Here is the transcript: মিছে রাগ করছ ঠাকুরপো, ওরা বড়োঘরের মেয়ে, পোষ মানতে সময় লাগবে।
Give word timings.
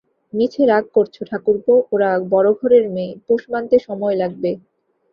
মিছে 0.33 0.63
রাগ 0.65 0.85
করছ 0.95 1.15
ঠাকুরপো, 1.29 1.73
ওরা 1.93 2.09
বড়োঘরের 2.31 2.85
মেয়ে, 2.95 3.13
পোষ 3.25 3.41
মানতে 3.51 3.75
সময় 3.87 4.15
লাগবে। 4.21 4.51